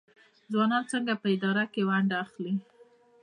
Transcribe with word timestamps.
ځوانان 0.51 0.83
څنګه 0.91 1.13
په 1.21 1.27
اداره 1.35 1.63
کې 1.73 1.81
ونډه 1.89 2.15
اخلي؟ 2.25 2.53